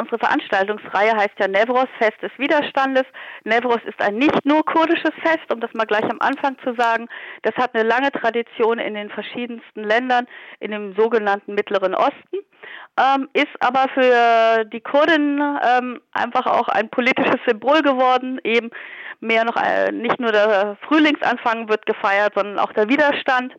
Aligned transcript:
unsere 0.00 0.18
Veranstaltungsreihe 0.18 1.14
heißt 1.16 1.38
ja 1.38 1.48
Nevros, 1.48 1.88
Fest 1.98 2.20
des 2.22 2.32
Widerstandes. 2.38 3.04
Nevros 3.44 3.80
ist 3.84 4.00
ein 4.00 4.16
nicht 4.16 4.44
nur 4.44 4.64
kurdisches 4.64 5.12
Fest, 5.22 5.52
um 5.52 5.60
das 5.60 5.72
mal 5.74 5.86
gleich 5.86 6.04
am 6.04 6.20
Anfang 6.20 6.56
zu 6.64 6.74
sagen. 6.74 7.08
Das 7.42 7.54
hat 7.56 7.74
eine 7.74 7.88
lange 7.88 8.10
Tradition 8.10 8.78
in 8.78 8.94
den 8.94 9.10
verschiedensten 9.10 9.84
Ländern 9.84 10.26
in 10.58 10.70
dem 10.70 10.94
sogenannten 10.96 11.54
Mittleren 11.54 11.94
Osten, 11.94 12.38
ähm, 12.98 13.28
ist 13.32 13.54
aber 13.60 13.86
für 13.94 14.64
die 14.64 14.80
Kurden 14.80 15.40
ähm, 15.40 16.00
einfach 16.12 16.46
auch 16.46 16.68
ein 16.68 16.88
politisches 16.88 17.40
Symbol 17.46 17.82
geworden, 17.82 18.40
eben 18.44 18.70
mehr 19.20 19.44
noch 19.44 19.56
äh, 19.56 19.92
nicht 19.92 20.18
nur 20.18 20.32
der 20.32 20.76
Frühlingsanfang 20.88 21.68
wird 21.68 21.86
gefeiert, 21.86 22.34
sondern 22.34 22.58
auch 22.58 22.72
der 22.72 22.88
Widerstand 22.88 23.54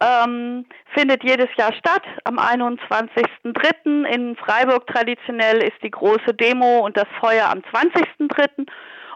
ähm, 0.00 0.66
findet 0.94 1.24
jedes 1.24 1.48
Jahr 1.56 1.72
statt. 1.72 2.02
Am 2.24 2.38
21.03. 2.38 4.04
in 4.04 4.36
Freiburg 4.36 4.86
traditionell 4.86 5.62
ist 5.62 5.82
die 5.82 5.90
große 5.90 6.34
Demo 6.34 6.84
und 6.84 6.96
das 6.96 7.06
Feuer 7.20 7.48
am 7.48 7.60
20.03. 7.60 8.66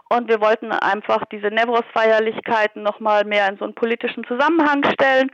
Und 0.09 0.27
wir 0.27 0.41
wollten 0.41 0.71
einfach 0.71 1.23
diese 1.31 1.47
Nevros-Feierlichkeiten 1.47 2.83
nochmal 2.83 3.23
mehr 3.23 3.47
in 3.47 3.57
so 3.57 3.63
einen 3.63 3.75
politischen 3.75 4.25
Zusammenhang 4.25 4.83
stellen. 4.93 5.31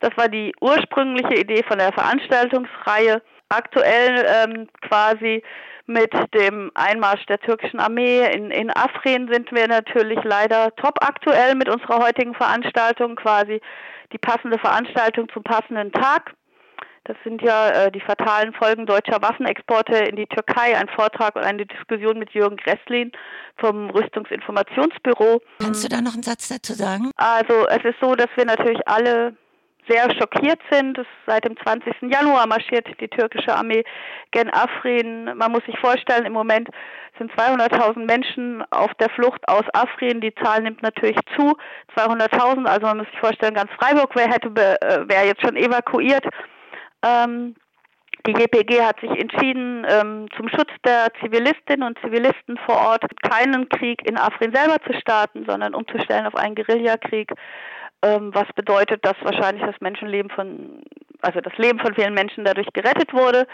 Das 0.00 0.10
war 0.16 0.28
die 0.28 0.52
ursprüngliche 0.60 1.40
Idee 1.40 1.62
von 1.62 1.78
der 1.78 1.92
Veranstaltungsreihe. 1.92 3.22
Aktuell 3.48 4.26
ähm, 4.26 4.68
quasi 4.82 5.42
mit 5.86 6.12
dem 6.34 6.70
Einmarsch 6.74 7.24
der 7.26 7.38
türkischen 7.38 7.80
Armee 7.80 8.26
in, 8.32 8.50
in 8.50 8.70
Afrin 8.70 9.28
sind 9.32 9.52
wir 9.52 9.68
natürlich 9.68 10.18
leider 10.24 10.74
top 10.76 10.98
aktuell 11.00 11.54
mit 11.54 11.68
unserer 11.68 11.98
heutigen 11.98 12.34
Veranstaltung, 12.34 13.16
quasi 13.16 13.60
die 14.12 14.18
passende 14.18 14.58
Veranstaltung 14.58 15.28
zum 15.32 15.42
passenden 15.42 15.92
Tag. 15.92 16.34
Das 17.04 17.16
sind 17.22 17.40
ja 17.40 17.70
äh, 17.70 17.92
die 17.92 18.00
fatalen 18.00 18.52
Folgen 18.52 18.84
deutscher 18.84 19.22
Waffenexporte 19.22 19.96
in 19.96 20.16
die 20.16 20.26
Türkei, 20.26 20.76
ein 20.76 20.88
Vortrag 20.88 21.36
und 21.36 21.44
eine 21.44 21.64
Diskussion 21.64 22.18
mit 22.18 22.30
Jürgen 22.30 22.56
Gresslin 22.56 23.12
vom 23.58 23.90
Rüstungsinformationsbüro. 23.90 25.40
Kannst 25.60 25.84
du 25.84 25.88
da 25.88 26.00
noch 26.00 26.14
einen 26.14 26.24
Satz 26.24 26.48
dazu 26.48 26.72
sagen? 26.72 27.12
Also 27.16 27.68
es 27.68 27.84
ist 27.84 28.00
so, 28.00 28.16
dass 28.16 28.28
wir 28.34 28.44
natürlich 28.44 28.80
alle 28.88 29.36
sehr 29.88 30.10
schockiert 30.14 30.60
sind. 30.70 30.98
Seit 31.26 31.44
dem 31.44 31.56
20. 31.56 31.94
Januar 32.02 32.46
marschiert 32.46 32.86
die 33.00 33.08
türkische 33.08 33.54
Armee 33.54 33.84
gen 34.30 34.52
Afrin. 34.52 35.24
Man 35.36 35.52
muss 35.52 35.64
sich 35.64 35.78
vorstellen, 35.78 36.26
im 36.26 36.32
Moment 36.32 36.68
sind 37.18 37.32
200.000 37.32 38.04
Menschen 38.04 38.64
auf 38.70 38.92
der 38.94 39.10
Flucht 39.10 39.46
aus 39.48 39.64
Afrin. 39.72 40.20
Die 40.20 40.34
Zahl 40.34 40.62
nimmt 40.62 40.82
natürlich 40.82 41.18
zu. 41.36 41.56
200.000, 41.96 42.66
also 42.66 42.86
man 42.86 42.98
muss 42.98 43.06
sich 43.08 43.20
vorstellen, 43.20 43.54
ganz 43.54 43.70
Freiburg 43.78 44.14
wäre 44.14 44.36
äh, 44.36 45.08
wäre 45.08 45.26
jetzt 45.26 45.42
schon 45.42 45.56
evakuiert. 45.56 46.24
Ähm, 47.04 47.54
die 48.26 48.32
JPG 48.32 48.82
hat 48.82 48.98
sich 49.00 49.10
entschieden, 49.10 49.86
ähm, 49.88 50.26
zum 50.36 50.48
Schutz 50.48 50.70
der 50.84 51.08
Zivilistinnen 51.20 51.86
und 51.86 51.98
Zivilisten 52.00 52.58
vor 52.66 52.76
Ort 52.76 53.04
keinen 53.22 53.68
Krieg 53.68 54.04
in 54.04 54.18
Afrin 54.18 54.52
selber 54.52 54.78
zu 54.84 54.98
starten, 54.98 55.44
sondern 55.46 55.74
umzustellen 55.74 56.26
auf 56.26 56.34
einen 56.34 56.56
Guerillakrieg 56.56 57.30
ähm, 58.02 58.34
was 58.34 58.46
bedeutet, 58.54 59.04
dass 59.04 59.16
wahrscheinlich 59.22 59.64
das 59.64 59.80
Menschenleben 59.80 60.30
von, 60.30 60.82
also 61.22 61.40
das 61.40 61.56
Leben 61.58 61.78
von 61.78 61.94
vielen 61.94 62.14
Menschen 62.14 62.44
dadurch 62.44 62.68
gerettet 62.72 63.12
wurde. 63.12 63.46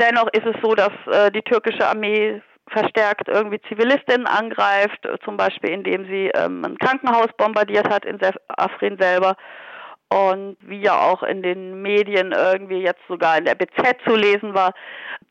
Dennoch 0.00 0.28
ist 0.32 0.46
es 0.46 0.56
so, 0.62 0.74
dass 0.74 0.92
äh, 1.06 1.30
die 1.30 1.42
türkische 1.42 1.86
Armee 1.86 2.42
verstärkt 2.68 3.28
irgendwie 3.28 3.60
Zivilistinnen 3.68 4.26
angreift, 4.26 5.06
zum 5.24 5.36
Beispiel 5.36 5.70
indem 5.70 6.06
sie 6.06 6.30
ähm, 6.34 6.64
ein 6.64 6.78
Krankenhaus 6.78 7.28
bombardiert 7.36 7.88
hat 7.88 8.04
in 8.04 8.18
Afrin 8.48 8.96
selber. 8.98 9.36
Und 10.08 10.56
wie 10.60 10.80
ja 10.80 10.98
auch 10.98 11.22
in 11.22 11.42
den 11.42 11.82
Medien 11.82 12.32
irgendwie 12.32 12.80
jetzt 12.80 13.02
sogar 13.08 13.38
in 13.38 13.44
der 13.44 13.54
BZ 13.54 13.96
zu 14.04 14.16
lesen 14.16 14.54
war, 14.54 14.72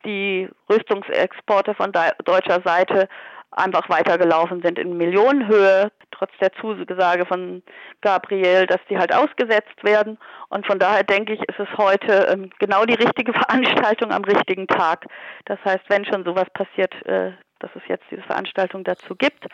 die 0.05 0.47
Rüstungsexporte 0.69 1.73
von 1.75 1.91
deutscher 2.23 2.61
Seite 2.63 3.09
einfach 3.51 3.89
weitergelaufen 3.89 4.61
sind 4.61 4.79
in 4.79 4.95
Millionenhöhe, 4.95 5.91
trotz 6.19 6.31
der 6.39 6.51
Zusage 6.53 7.25
von 7.25 7.63
Gabriel, 8.01 8.67
dass 8.67 8.79
die 8.89 8.97
halt 8.97 9.13
ausgesetzt 9.13 9.83
werden. 9.83 10.17
Und 10.49 10.67
von 10.67 10.77
daher 10.77 11.03
denke 11.03 11.33
ich, 11.33 11.41
ist 11.41 11.59
es 11.59 11.77
heute 11.77 12.27
ähm, 12.31 12.51
genau 12.59 12.85
die 12.85 12.95
richtige 12.95 13.33
Veranstaltung 13.47 14.11
am 14.11 14.23
richtigen 14.23 14.67
Tag. 14.67 15.05
Das 15.45 15.59
heißt, 15.63 15.85
wenn 15.87 16.05
schon 16.05 16.25
sowas 16.25 16.49
passiert, 16.53 16.93
äh, 17.05 17.31
dass 17.59 17.71
es 17.75 17.81
jetzt 17.87 18.05
diese 18.11 18.21
Veranstaltung 18.23 18.83
dazu 18.83 19.15
gibt. 19.15 19.45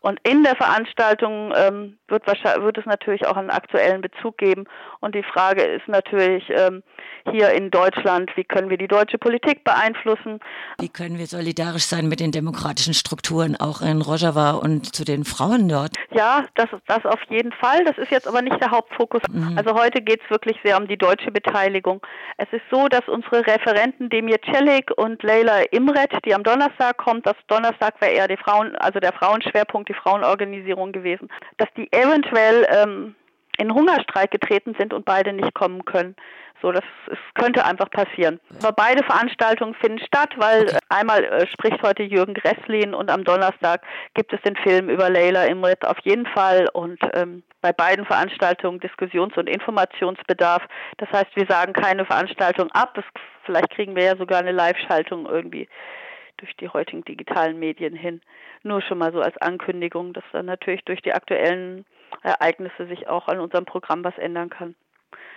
Und 0.00 0.20
in 0.22 0.42
der 0.44 0.56
Veranstaltung 0.56 1.52
ähm, 1.56 1.98
wird, 2.08 2.26
wird, 2.26 2.78
es 2.78 2.86
natürlich 2.86 3.26
auch 3.26 3.36
einen 3.36 3.50
aktuellen 3.50 4.00
Bezug 4.00 4.38
geben. 4.38 4.64
Und 5.00 5.14
die 5.14 5.22
Frage 5.22 5.62
ist 5.62 5.88
natürlich 5.88 6.44
ähm, 6.50 6.82
hier 7.30 7.50
in 7.50 7.70
Deutschland, 7.70 8.30
wie 8.36 8.44
können 8.44 8.70
wir 8.70 8.78
die 8.78 8.88
deutsche 8.88 9.18
Politik 9.18 9.64
beeinflussen? 9.64 10.40
Wie 10.78 10.88
können 10.88 11.18
wir 11.18 11.26
solidarisch 11.26 11.84
sein 11.84 12.08
mit 12.08 12.20
den 12.20 12.32
demokratischen 12.32 12.94
Strukturen, 12.94 13.56
auch 13.56 13.82
in 13.82 14.00
Rojava 14.02 14.52
und 14.52 14.94
zu 14.94 15.04
den 15.04 15.24
Frauen 15.24 15.68
dort? 15.68 15.96
Ja, 16.12 16.44
das, 16.54 16.68
das 16.86 17.04
auf 17.04 17.20
jeden 17.28 17.52
Fall. 17.52 17.84
Das 17.84 17.98
ist 17.98 18.10
jetzt 18.10 18.28
aber 18.28 18.42
nicht 18.42 18.60
der 18.60 18.70
Hauptfokus. 18.70 19.22
Mhm. 19.30 19.58
Also 19.58 19.74
heute 19.74 20.02
geht 20.02 20.20
es 20.22 20.30
wirklich 20.30 20.56
sehr 20.64 20.76
um 20.76 20.86
die 20.86 20.96
deutsche 20.96 21.30
Beteiligung. 21.32 22.00
Es 22.36 22.48
ist 22.52 22.62
so, 22.70 22.88
dass 22.88 23.08
unsere 23.08 23.46
Referenten 23.46 24.08
Demir 24.08 24.38
Celik 24.42 24.90
und 24.96 25.22
Leila 25.22 25.62
Imret, 25.72 26.12
die 26.24 26.34
am 26.34 26.42
Donnerstag 26.42 26.96
kommt, 26.98 27.26
das 27.26 27.36
Donnerstag 27.48 28.00
wäre 28.00 28.12
eher 28.12 28.28
die 28.28 28.36
Frauen, 28.36 28.76
also 28.76 29.00
der 29.00 29.12
Frauenschwerpunkt, 29.12 29.88
die 29.88 29.95
Frauenorganisation 29.96 30.92
gewesen, 30.92 31.28
dass 31.58 31.68
die 31.76 31.90
eventuell 31.92 32.66
ähm, 32.70 33.14
in 33.58 33.72
Hungerstreik 33.72 34.30
getreten 34.30 34.74
sind 34.78 34.92
und 34.92 35.04
beide 35.04 35.32
nicht 35.32 35.54
kommen 35.54 35.84
können. 35.84 36.16
So, 36.62 36.72
das, 36.72 36.84
das 37.06 37.18
könnte 37.34 37.64
einfach 37.64 37.90
passieren. 37.90 38.40
Aber 38.62 38.72
beide 38.72 39.04
Veranstaltungen 39.04 39.74
finden 39.74 39.98
statt, 39.98 40.30
weil 40.36 40.62
okay. 40.62 40.78
einmal 40.88 41.24
äh, 41.24 41.46
spricht 41.46 41.82
heute 41.82 42.02
Jürgen 42.02 42.32
Gresslin 42.32 42.94
und 42.94 43.10
am 43.10 43.24
Donnerstag 43.24 43.82
gibt 44.14 44.32
es 44.32 44.40
den 44.40 44.56
Film 44.56 44.88
über 44.88 45.10
Leila 45.10 45.44
Imrit 45.44 45.86
auf 45.86 45.98
jeden 46.02 46.26
Fall 46.26 46.68
und 46.72 46.98
ähm, 47.12 47.42
bei 47.60 47.72
beiden 47.72 48.06
Veranstaltungen 48.06 48.80
Diskussions- 48.80 49.36
und 49.36 49.48
Informationsbedarf. 49.48 50.62
Das 50.96 51.10
heißt, 51.10 51.34
wir 51.34 51.46
sagen 51.46 51.74
keine 51.74 52.06
Veranstaltung 52.06 52.70
ab. 52.72 52.94
Das, 52.94 53.04
vielleicht 53.44 53.70
kriegen 53.70 53.94
wir 53.94 54.04
ja 54.04 54.16
sogar 54.16 54.38
eine 54.38 54.52
Live-Schaltung 54.52 55.26
irgendwie 55.26 55.68
durch 56.38 56.54
die 56.56 56.68
heutigen 56.68 57.04
digitalen 57.04 57.58
Medien 57.58 57.94
hin. 57.94 58.20
Nur 58.62 58.82
schon 58.82 58.98
mal 58.98 59.12
so 59.12 59.20
als 59.20 59.36
Ankündigung, 59.38 60.12
dass 60.12 60.24
dann 60.32 60.46
natürlich 60.46 60.84
durch 60.84 61.02
die 61.02 61.12
aktuellen 61.12 61.84
Ereignisse 62.22 62.86
sich 62.86 63.08
auch 63.08 63.28
an 63.28 63.40
unserem 63.40 63.64
Programm 63.64 64.04
was 64.04 64.16
ändern 64.18 64.50
kann. 64.50 64.74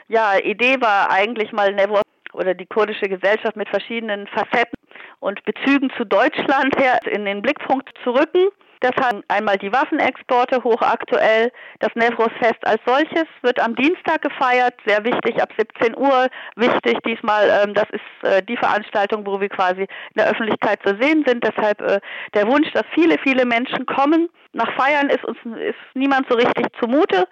Ja, 0.07 0.37
Idee 0.39 0.81
war 0.81 1.11
eigentlich 1.11 1.51
mal 1.51 1.73
Nevo 1.73 2.01
oder 2.33 2.53
die 2.53 2.65
kurdische 2.65 3.09
Gesellschaft 3.09 3.55
mit 3.55 3.69
verschiedenen 3.69 4.27
Facetten 4.27 4.77
und 5.19 5.43
Bezügen 5.45 5.89
zu 5.97 6.05
Deutschland 6.05 6.77
her 6.77 6.99
in 7.05 7.25
den 7.25 7.41
Blickpunkt 7.41 7.89
zu 8.03 8.11
rücken. 8.11 8.49
Das 8.81 8.91
hat 8.95 9.23
einmal 9.28 9.57
die 9.57 9.73
Waffenexporte 9.73 10.63
hochaktuell. 10.63 11.51
Das 11.79 11.90
Nevros-Fest 11.95 12.66
als 12.66 12.81
solches 12.85 13.25
wird 13.41 13.59
am 13.59 13.75
Dienstag 13.75 14.22
gefeiert, 14.22 14.75
sehr 14.85 15.03
wichtig 15.03 15.41
ab 15.41 15.50
17 15.57 15.97
Uhr. 15.97 16.28
Wichtig 16.56 16.97
diesmal, 17.06 17.50
ähm, 17.63 17.73
das 17.73 17.88
ist 17.91 18.29
äh, 18.29 18.41
die 18.41 18.56
Veranstaltung, 18.56 19.25
wo 19.25 19.41
wir 19.41 19.50
quasi 19.50 19.81
in 19.81 19.88
der 20.16 20.29
Öffentlichkeit 20.29 20.79
zu 20.85 20.95
sehen 21.00 21.25
sind. 21.28 21.44
Deshalb 21.44 21.81
äh, 21.81 22.00
der 22.34 22.47
Wunsch, 22.47 22.72
dass 22.72 22.85
viele, 22.94 23.17
viele 23.22 23.45
Menschen 23.45 23.85
kommen. 23.85 24.29
Nach 24.53 24.72
Feiern 24.78 25.09
ist 25.09 25.25
uns 25.25 25.38
ist 25.59 25.75
niemand 25.94 26.28
so 26.29 26.35
richtig 26.35 26.67
zumute 26.79 27.28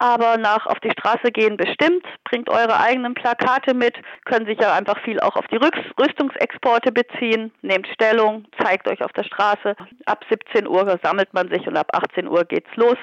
aber 0.00 0.38
nach 0.38 0.66
auf 0.66 0.80
die 0.80 0.90
Straße 0.90 1.30
gehen 1.30 1.56
bestimmt. 1.56 2.04
Bringt 2.24 2.48
eure 2.48 2.80
eigenen 2.80 3.14
Plakate 3.14 3.74
mit, 3.74 3.94
können 4.24 4.46
sich 4.46 4.58
ja 4.58 4.74
einfach 4.74 4.98
viel 5.04 5.20
auch 5.20 5.36
auf 5.36 5.46
die 5.48 5.58
Rüstungsexporte 5.58 6.90
beziehen. 6.90 7.52
Nehmt 7.60 7.86
Stellung, 7.88 8.46
zeigt 8.62 8.88
euch 8.88 9.04
auf 9.04 9.12
der 9.12 9.24
Straße. 9.24 9.76
Ab 10.06 10.24
17 10.30 10.66
Uhr 10.66 10.98
sammelt 11.02 11.32
man 11.34 11.50
sich 11.50 11.66
und 11.66 11.76
ab 11.76 11.88
18 11.92 12.26
Uhr 12.26 12.44
geht's 12.44 12.74
los. 12.76 12.96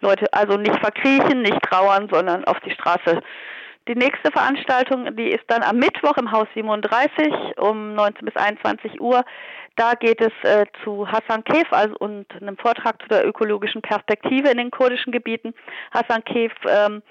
Leute, 0.00 0.26
also 0.32 0.58
nicht 0.58 0.78
verkriechen, 0.78 1.40
nicht 1.40 1.62
trauern, 1.62 2.08
sondern 2.12 2.44
auf 2.44 2.60
die 2.60 2.72
Straße. 2.72 3.22
Die 3.88 3.96
nächste 3.96 4.30
Veranstaltung, 4.30 5.16
die 5.16 5.30
ist 5.30 5.44
dann 5.48 5.62
am 5.62 5.78
Mittwoch 5.78 6.16
im 6.16 6.30
Haus 6.30 6.46
37 6.54 7.58
um 7.58 7.94
19 7.94 8.24
bis 8.24 8.36
21 8.36 9.00
Uhr. 9.00 9.24
Da 9.76 9.94
geht 9.94 10.20
es 10.20 10.32
äh, 10.42 10.66
zu 10.84 11.10
Hassan 11.10 11.42
Kef 11.44 11.66
also, 11.72 11.96
und 11.98 12.26
einem 12.40 12.56
Vortrag 12.56 13.02
zu 13.02 13.08
der 13.08 13.26
ökologischen 13.26 13.82
Perspektive 13.82 14.50
in 14.50 14.58
den 14.58 14.70
kurdischen 14.70 15.12
Gebieten. 15.12 15.54
Hassan 15.92 16.22
Kef 16.24 16.52
ähm, 16.68 17.02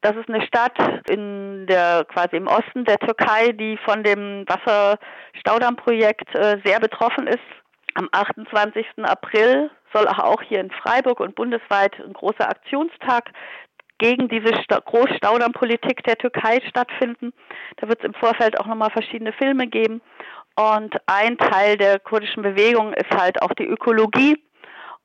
das 0.00 0.14
ist 0.14 0.28
eine 0.28 0.46
Stadt 0.46 0.78
in 1.10 1.66
der 1.66 2.04
quasi 2.04 2.36
im 2.36 2.46
Osten 2.46 2.84
der 2.84 2.98
Türkei, 2.98 3.50
die 3.52 3.76
von 3.78 4.04
dem 4.04 4.44
Wasserstaudammprojekt 4.46 6.34
äh, 6.36 6.58
sehr 6.64 6.78
betroffen 6.78 7.26
ist. 7.26 7.40
Am 7.94 8.08
28. 8.12 8.86
April 9.02 9.70
soll 9.92 10.06
auch 10.06 10.40
hier 10.42 10.60
in 10.60 10.70
Freiburg 10.70 11.18
und 11.18 11.34
bundesweit 11.34 11.98
ein 11.98 12.12
großer 12.12 12.48
Aktionstag 12.48 13.30
gegen 13.98 14.28
diese 14.28 14.52
Großstaudammpolitik 14.68 16.02
der 16.04 16.16
Türkei 16.16 16.60
stattfinden. 16.68 17.32
Da 17.76 17.88
wird 17.88 18.00
es 18.00 18.06
im 18.06 18.14
Vorfeld 18.14 18.58
auch 18.58 18.66
nochmal 18.66 18.90
verschiedene 18.90 19.32
Filme 19.32 19.66
geben. 19.66 20.00
Und 20.56 20.96
ein 21.06 21.38
Teil 21.38 21.76
der 21.76 22.00
kurdischen 22.00 22.42
Bewegung 22.42 22.92
ist 22.94 23.10
halt 23.10 23.40
auch 23.42 23.52
die 23.54 23.66
Ökologie. 23.66 24.42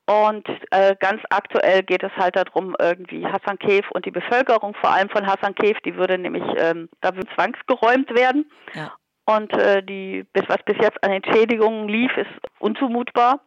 Und 0.05 0.47
äh, 0.71 0.95
ganz 0.99 1.21
aktuell 1.29 1.81
geht 1.83 2.03
es 2.03 2.11
halt 2.17 2.35
darum, 2.35 2.75
irgendwie 2.79 3.25
Hassan 3.25 3.57
Kef 3.57 3.89
und 3.91 4.05
die 4.05 4.11
Bevölkerung, 4.11 4.75
vor 4.75 4.89
allem 4.89 5.09
von 5.09 5.25
Hassan 5.25 5.55
Kef, 5.55 5.79
die 5.85 5.95
würde 5.95 6.17
nämlich, 6.17 6.43
ähm, 6.57 6.89
da 6.99 7.15
würde 7.15 7.29
zwangsgeräumt 7.35 8.13
werden. 8.13 8.51
Ja. 8.73 8.91
Und 9.25 9.53
äh, 9.53 9.81
die, 9.81 10.25
was 10.33 10.57
bis 10.65 10.75
jetzt 10.81 11.01
an 11.03 11.11
Entschädigungen 11.11 11.87
lief, 11.87 12.11
ist 12.17 12.31
unzumutbar. 12.59 13.39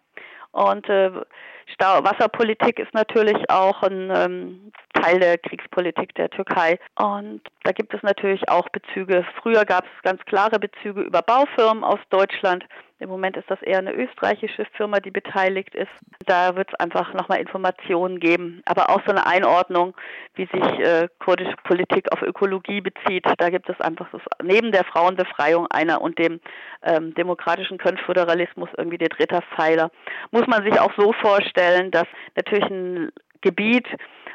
Und 0.52 0.88
äh, 0.88 1.10
Wasserpolitik 1.78 2.78
ist 2.78 2.94
natürlich 2.94 3.50
auch 3.50 3.82
ein 3.82 4.10
ähm, 4.14 4.72
Teil 5.06 5.20
der 5.20 5.38
Kriegspolitik 5.38 6.14
der 6.16 6.30
Türkei. 6.30 6.78
Und 6.96 7.40
da 7.62 7.72
gibt 7.72 7.94
es 7.94 8.02
natürlich 8.02 8.48
auch 8.48 8.68
Bezüge. 8.70 9.24
Früher 9.40 9.64
gab 9.64 9.84
es 9.84 10.02
ganz 10.02 10.24
klare 10.24 10.58
Bezüge 10.58 11.02
über 11.02 11.22
Baufirmen 11.22 11.84
aus 11.84 12.00
Deutschland. 12.10 12.64
Im 12.98 13.10
Moment 13.10 13.36
ist 13.36 13.50
das 13.50 13.60
eher 13.62 13.78
eine 13.78 13.92
österreichische 13.92 14.64
Firma, 14.72 15.00
die 15.00 15.10
beteiligt 15.10 15.74
ist. 15.74 15.90
Da 16.24 16.56
wird 16.56 16.70
es 16.72 16.80
einfach 16.80 17.12
nochmal 17.12 17.40
Informationen 17.40 18.18
geben. 18.18 18.62
Aber 18.64 18.88
auch 18.90 19.00
so 19.04 19.12
eine 19.12 19.26
Einordnung, 19.26 19.94
wie 20.34 20.46
sich 20.46 20.80
äh, 20.80 21.08
kurdische 21.20 21.56
Politik 21.62 22.10
auf 22.12 22.22
Ökologie 22.22 22.80
bezieht. 22.80 23.26
Da 23.38 23.50
gibt 23.50 23.68
es 23.68 23.80
einfach 23.80 24.08
so, 24.10 24.18
neben 24.42 24.72
der 24.72 24.84
Frauenbefreiung 24.84 25.66
einer 25.68 26.00
und 26.00 26.18
dem 26.18 26.40
ähm, 26.82 27.14
demokratischen 27.14 27.78
Konföderalismus 27.78 28.70
irgendwie 28.76 28.98
der 28.98 29.10
dritte 29.10 29.42
Pfeiler. 29.54 29.90
Muss 30.30 30.46
man 30.46 30.64
sich 30.64 30.80
auch 30.80 30.92
so 30.96 31.12
vorstellen, 31.12 31.90
dass 31.90 32.06
natürlich 32.34 32.64
ein 32.64 33.12
Gebiet, 33.42 33.86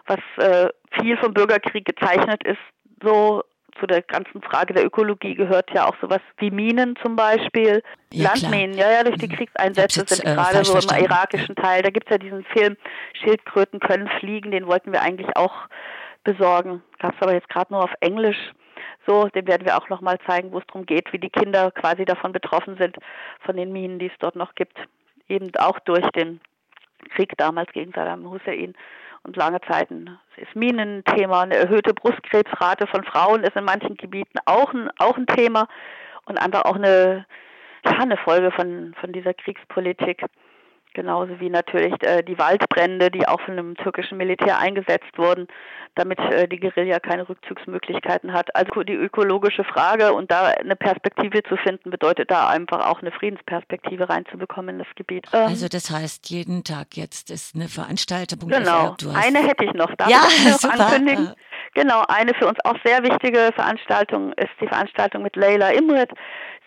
was 0.05 0.19
äh, 0.37 0.69
viel 0.99 1.17
vom 1.17 1.33
Bürgerkrieg 1.33 1.85
gezeichnet 1.85 2.43
ist, 2.43 2.59
so 3.01 3.43
zu 3.79 3.87
der 3.87 4.01
ganzen 4.01 4.41
Frage 4.41 4.73
der 4.73 4.85
Ökologie 4.85 5.35
gehört 5.35 5.71
ja 5.73 5.87
auch 5.87 5.95
sowas 6.01 6.21
wie 6.37 6.51
Minen 6.51 6.95
zum 7.01 7.15
Beispiel. 7.15 7.81
Ja, 8.11 8.29
Landminen, 8.29 8.75
klar. 8.75 8.91
ja, 8.91 8.97
ja, 8.97 9.03
durch 9.03 9.17
die 9.17 9.27
mhm. 9.27 9.33
Kriegseinsätze 9.33 10.01
jetzt, 10.01 10.15
sind 10.15 10.29
äh, 10.29 10.35
gerade 10.35 10.63
so 10.63 10.77
im 10.77 11.03
irakischen 11.03 11.55
Teil. 11.55 11.81
Da 11.81 11.89
gibt 11.89 12.07
es 12.07 12.11
ja 12.11 12.17
diesen 12.17 12.43
Film 12.45 12.77
Schildkröten 13.13 13.79
können 13.79 14.09
fliegen, 14.19 14.51
den 14.51 14.67
wollten 14.67 14.91
wir 14.91 15.01
eigentlich 15.01 15.35
auch 15.35 15.67
besorgen. 16.23 16.83
Gab 16.99 17.15
es 17.15 17.21
aber 17.21 17.33
jetzt 17.33 17.49
gerade 17.49 17.73
nur 17.73 17.83
auf 17.83 17.93
Englisch. 18.01 18.51
So, 19.07 19.27
den 19.29 19.47
werden 19.47 19.65
wir 19.65 19.77
auch 19.77 19.89
nochmal 19.89 20.19
zeigen, 20.27 20.51
wo 20.51 20.59
es 20.59 20.67
darum 20.67 20.85
geht, 20.85 21.11
wie 21.11 21.17
die 21.17 21.29
Kinder 21.29 21.71
quasi 21.71 22.05
davon 22.05 22.33
betroffen 22.33 22.77
sind, 22.77 22.97
von 23.39 23.55
den 23.55 23.71
Minen, 23.71 23.97
die 23.97 24.07
es 24.07 24.17
dort 24.19 24.35
noch 24.35 24.53
gibt. 24.53 24.77
Eben 25.27 25.51
auch 25.55 25.79
durch 25.79 26.07
den 26.11 26.39
Krieg 27.15 27.35
damals 27.37 27.71
gegen 27.71 27.93
Saddam 27.93 28.29
Hussein 28.29 28.75
und 29.23 29.35
lange 29.35 29.61
Zeiten 29.61 30.17
ist 30.37 30.55
Minenthema. 30.55 31.41
Eine 31.41 31.55
erhöhte 31.55 31.93
Brustkrebsrate 31.93 32.87
von 32.87 33.03
Frauen 33.03 33.43
ist 33.43 33.55
in 33.55 33.63
manchen 33.63 33.95
Gebieten 33.95 34.39
auch 34.45 34.73
ein, 34.73 34.89
auch 34.97 35.17
ein 35.17 35.27
Thema 35.27 35.67
und 36.25 36.37
einfach 36.37 36.65
auch 36.65 36.75
eine, 36.75 37.25
ja, 37.85 37.91
eine 37.91 38.17
Folge 38.17 38.51
von, 38.51 38.95
von 38.99 39.11
dieser 39.11 39.33
Kriegspolitik. 39.33 40.25
Genauso 40.93 41.39
wie 41.39 41.49
natürlich 41.49 41.93
äh, 42.03 42.21
die 42.21 42.37
Waldbrände, 42.37 43.11
die 43.11 43.25
auch 43.27 43.39
von 43.41 43.57
einem 43.57 43.75
türkischen 43.75 44.17
Militär 44.17 44.59
eingesetzt 44.59 45.17
wurden, 45.17 45.47
damit 45.95 46.19
äh, 46.19 46.47
die 46.47 46.59
Guerilla 46.59 46.99
keine 46.99 47.27
Rückzugsmöglichkeiten 47.27 48.33
hat. 48.33 48.53
Also 48.55 48.83
die 48.83 48.93
ökologische 48.93 49.63
Frage 49.63 50.13
und 50.13 50.31
da 50.31 50.47
eine 50.47 50.75
Perspektive 50.75 51.43
zu 51.43 51.55
finden, 51.57 51.91
bedeutet 51.91 52.29
da 52.29 52.49
einfach 52.49 52.85
auch 52.85 53.01
eine 53.01 53.11
Friedensperspektive 53.11 54.09
reinzubekommen 54.09 54.75
in 54.75 54.79
das 54.79 54.95
Gebiet. 54.95 55.27
Ähm, 55.33 55.47
also 55.47 55.67
das 55.69 55.89
heißt, 55.89 56.29
jeden 56.29 56.63
Tag 56.65 56.97
jetzt 56.97 57.31
ist 57.31 57.55
eine 57.55 57.69
Veranstaltung. 57.69 58.49
Genau, 58.49 58.95
eine 59.13 59.39
hätte 59.39 59.63
ich 59.63 59.73
noch. 59.73 59.93
Darf 59.95 60.09
ja, 60.09 60.23
ich 60.27 60.45
noch 60.45 60.59
super. 60.59 60.87
ankündigen? 60.87 61.33
Genau, 61.73 62.03
eine 62.09 62.33
für 62.33 62.47
uns 62.47 62.59
auch 62.65 62.75
sehr 62.83 63.01
wichtige 63.03 63.51
Veranstaltung 63.55 64.33
ist 64.33 64.51
die 64.59 64.67
Veranstaltung 64.67 65.23
mit 65.23 65.37
Leila 65.37 65.69
Imret. 65.69 66.11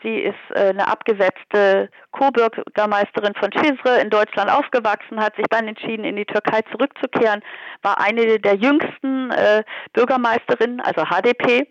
Sie 0.05 0.19
ist 0.19 0.35
äh, 0.51 0.69
eine 0.69 0.87
abgesetzte 0.87 1.89
Co-Bürgermeisterin 2.12 3.35
von 3.35 3.51
Cizre 3.53 4.01
in 4.01 4.11
Deutschland 4.11 4.51
aufgewachsen, 4.51 5.19
hat 5.19 5.35
sich 5.35 5.47
dann 5.49 5.67
entschieden, 5.67 6.05
in 6.05 6.17
die 6.17 6.27
Türkei 6.27 6.61
zurückzukehren, 6.71 7.43
war 7.83 7.99
eine 7.99 8.39
der 8.39 8.55
jüngsten 8.55 9.31
äh, 9.31 9.65
Bürgermeisterinnen, 9.95 10.81
also 10.81 11.06
HDP 11.06 11.67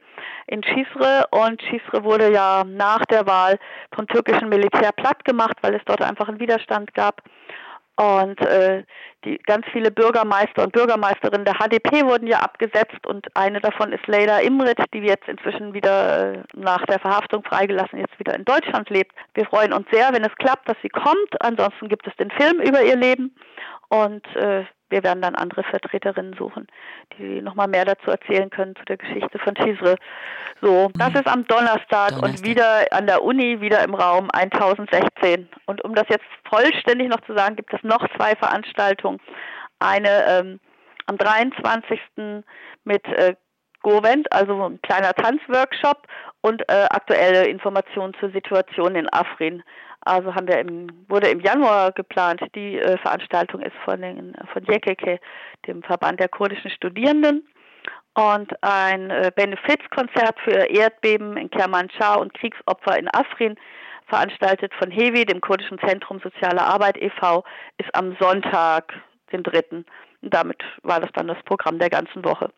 in 0.48 0.64
Cizre 0.64 1.26
und 1.32 1.62
Cizre 1.62 2.04
wurde 2.04 2.32
ja 2.32 2.64
nach 2.66 3.06
der 3.06 3.26
Wahl 3.28 3.60
vom 3.94 4.08
türkischen 4.08 4.50
Militär 4.50 4.92
platt 4.92 5.24
gemacht, 5.26 5.58
weil 5.62 5.76
es 5.76 5.82
dort 5.86 6.02
einfach 6.02 6.28
einen 6.28 6.40
Widerstand 6.40 6.94
gab. 6.94 7.22
Und 7.95 8.42
äh, 8.42 8.84
die 9.24 9.38
ganz 9.38 9.68
viele 9.72 9.92
Bürgermeister 9.92 10.63
und 10.63 10.74
Bürgermeisterinnen 10.74 11.45
der 11.45 11.56
HDP 11.56 12.04
wurden 12.06 12.25
ja 12.25 12.40
abgesetzt 12.40 13.06
und 13.06 13.28
eine 13.36 13.62
davon 13.62 13.94
ist 13.94 14.07
Leila 14.07 14.40
Imrit, 14.40 14.80
die 14.94 15.00
jetzt 15.00 15.28
inzwischen 15.28 15.74
wieder 15.74 16.34
äh, 16.34 16.44
nach 16.54 16.84
der 16.88 17.00
Verhaftung 17.00 17.44
freigelassen 17.44 18.00
jetzt 18.00 18.18
wieder 18.18 18.34
in 18.34 18.45
Deutschland 18.45 18.90
lebt. 18.90 19.12
Wir 19.36 19.45
freuen 19.45 19.74
uns 19.74 19.88
sehr, 19.92 20.12
wenn 20.12 20.24
es 20.24 20.36
klappt, 20.38 20.68
dass 20.68 20.78
sie 20.81 20.90
kommt. 20.90 21.40
Ansonsten 21.40 21.88
gibt 21.88 22.07
es 22.07 22.16
den 22.16 22.31
Film 22.31 22.60
über 22.62 22.81
ihr 22.81 22.95
Leben 22.95 23.36
und 23.90 24.25
äh, 24.36 24.66
wir 24.94 25.04
werden 25.04 25.24
dann 25.24 25.34
andere 25.34 25.63
Vertreterinnen 25.63 26.36
suchen, 26.38 26.68
die 27.18 27.42
nochmal 27.42 27.68
mehr 27.68 27.84
dazu 27.84 28.12
erzählen 28.12 28.51
können 28.51 28.75
zu 28.75 28.86
der 28.86 28.98
Geschichte 28.98 29.40
von 29.40 29.56
Chisre. 29.56 29.95
So, 30.62 30.92
das 30.94 31.10
mhm. 31.10 31.16
ist 31.16 31.28
am 31.28 31.48
Donnerstag, 31.48 32.10
Donnerstag, 32.10 32.22
und 32.22 32.45
wieder 32.45 32.86
an 32.92 33.07
der 33.07 33.24
Uni, 33.24 33.60
wieder 33.60 33.84
im 33.84 33.95
Raum 33.95 34.30
1016. 34.31 35.50
Und 35.66 35.84
um 35.84 35.95
das 35.95 36.06
jetzt 36.10 36.25
vollständig 36.48 37.10
noch 37.10 37.22
zu 37.22 37.36
sagen, 37.36 37.56
gibt 37.56 37.74
es 37.74 37.81
noch 37.81 38.07
zwei 38.16 38.36
Veranstaltungen. 38.36 39.19
Eine 39.80 40.25
ähm, 40.28 40.60
am 41.07 41.18
23. 41.18 42.00
mit 42.84 43.04
äh, 43.07 43.34
Govent, 43.81 44.31
also 44.31 44.63
ein 44.63 44.80
kleiner 44.84 45.13
Tanzworkshop 45.13 46.07
und 46.42 46.62
äh, 46.69 46.86
aktuelle 46.92 47.48
Informationen 47.48 48.13
zur 48.19 48.30
Situation 48.30 48.96
in 48.96 49.12
Afrin. 49.12 49.63
Also 50.06 50.36
haben 50.36 50.48
wir 50.48 50.60
im, 50.60 50.88
wurde 51.08 51.30
im 51.30 51.40
Januar 51.40 51.92
geplant. 51.92 52.42
Die 52.56 52.80
äh, 52.80 52.98
Veranstaltung 52.98 53.62
ist 53.62 53.76
von, 53.86 54.02
den, 54.02 54.36
von 54.52 54.64
YKK, 54.64 55.20
dem 55.68 55.82
Verband 55.84 56.20
der 56.20 56.30
kurdischen 56.30 56.72
Studierenden. 56.72 57.48
Und 58.16 58.52
ein 58.62 59.10
äh, 59.10 59.32
Benefizkonzert 59.36 60.40
für 60.44 60.70
Erdbeben 60.70 61.38
in 61.38 61.50
Kermanschah 61.50 62.16
und 62.16 62.34
Kriegsopfer 62.34 62.98
in 63.00 63.08
Afrin, 63.14 63.56
veranstaltet 64.08 64.72
von 64.76 64.92
HEWI, 64.92 65.26
dem 65.26 65.42
Kurdischen 65.42 65.80
Zentrum 65.80 66.20
Soziale 66.20 66.62
Arbeit 66.62 66.98
e.V., 66.98 67.44
ist 67.78 67.90
am 67.96 68.16
Sonntag, 68.20 68.94
den 69.32 69.42
3. 69.42 69.84
Und 70.22 70.34
damit 70.34 70.62
war 70.84 71.00
das 71.00 71.10
dann 71.14 71.28
das 71.28 71.42
Programm 71.46 71.80
der 71.80 71.90
ganzen 71.90 72.24
Woche. 72.24 72.52